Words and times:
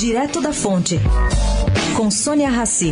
Direto 0.00 0.40
da 0.40 0.50
Fonte, 0.50 0.98
com 1.94 2.10
Sônia 2.10 2.48
Rassi. 2.48 2.90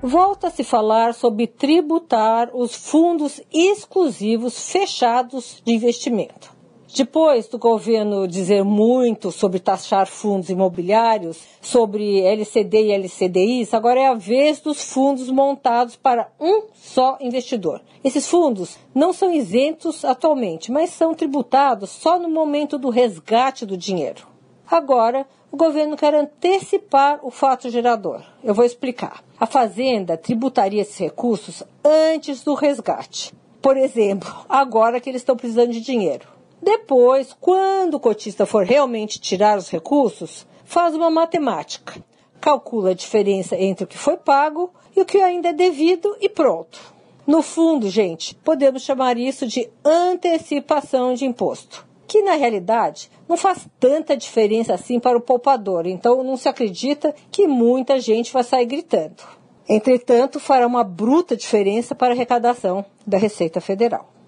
Volta 0.00 0.46
a 0.46 0.50
se 0.50 0.64
falar 0.64 1.12
sobre 1.12 1.46
tributar 1.46 2.48
os 2.54 2.74
fundos 2.74 3.38
exclusivos 3.52 4.70
fechados 4.70 5.60
de 5.62 5.72
investimento. 5.72 6.53
Depois 6.96 7.48
do 7.48 7.58
governo 7.58 8.28
dizer 8.28 8.62
muito 8.62 9.32
sobre 9.32 9.58
taxar 9.58 10.06
fundos 10.06 10.48
imobiliários, 10.48 11.42
sobre 11.60 12.20
LCD 12.20 12.84
e 12.84 12.92
LCDIs, 12.92 13.74
agora 13.74 13.98
é 13.98 14.06
a 14.06 14.14
vez 14.14 14.60
dos 14.60 14.80
fundos 14.80 15.28
montados 15.28 15.96
para 15.96 16.30
um 16.38 16.68
só 16.72 17.18
investidor. 17.20 17.82
Esses 18.04 18.28
fundos 18.28 18.78
não 18.94 19.12
são 19.12 19.34
isentos 19.34 20.04
atualmente, 20.04 20.70
mas 20.70 20.90
são 20.90 21.14
tributados 21.14 21.90
só 21.90 22.16
no 22.16 22.30
momento 22.30 22.78
do 22.78 22.90
resgate 22.90 23.66
do 23.66 23.76
dinheiro. 23.76 24.28
Agora, 24.64 25.26
o 25.50 25.56
governo 25.56 25.96
quer 25.96 26.14
antecipar 26.14 27.18
o 27.24 27.30
fato 27.32 27.68
gerador. 27.70 28.22
Eu 28.40 28.54
vou 28.54 28.64
explicar. 28.64 29.24
A 29.36 29.46
Fazenda 29.46 30.16
tributaria 30.16 30.82
esses 30.82 30.96
recursos 30.96 31.64
antes 31.84 32.44
do 32.44 32.54
resgate. 32.54 33.34
Por 33.60 33.76
exemplo, 33.76 34.32
agora 34.48 35.00
que 35.00 35.10
eles 35.10 35.22
estão 35.22 35.36
precisando 35.36 35.72
de 35.72 35.80
dinheiro. 35.80 36.34
Depois, 36.64 37.36
quando 37.38 37.96
o 37.96 38.00
cotista 38.00 38.46
for 38.46 38.64
realmente 38.64 39.20
tirar 39.20 39.58
os 39.58 39.68
recursos, 39.68 40.46
faz 40.64 40.94
uma 40.94 41.10
matemática. 41.10 42.02
Calcula 42.40 42.92
a 42.92 42.94
diferença 42.94 43.54
entre 43.54 43.84
o 43.84 43.86
que 43.86 43.98
foi 43.98 44.16
pago 44.16 44.72
e 44.96 45.02
o 45.02 45.04
que 45.04 45.18
ainda 45.18 45.50
é 45.50 45.52
devido 45.52 46.16
e 46.22 46.26
pronto. 46.26 46.80
No 47.26 47.42
fundo, 47.42 47.90
gente, 47.90 48.34
podemos 48.36 48.82
chamar 48.82 49.18
isso 49.18 49.46
de 49.46 49.68
antecipação 49.84 51.12
de 51.12 51.26
imposto, 51.26 51.86
que 52.08 52.22
na 52.22 52.32
realidade 52.32 53.10
não 53.28 53.36
faz 53.36 53.68
tanta 53.78 54.16
diferença 54.16 54.72
assim 54.72 54.98
para 54.98 55.18
o 55.18 55.20
poupador, 55.22 55.86
então 55.86 56.24
não 56.24 56.38
se 56.38 56.48
acredita 56.48 57.14
que 57.30 57.46
muita 57.46 58.00
gente 58.00 58.32
vai 58.32 58.42
sair 58.42 58.64
gritando. 58.64 59.22
Entretanto, 59.68 60.40
fará 60.40 60.66
uma 60.66 60.82
bruta 60.82 61.36
diferença 61.36 61.94
para 61.94 62.14
a 62.14 62.16
arrecadação 62.16 62.86
da 63.06 63.18
Receita 63.18 63.60
Federal. 63.60 64.13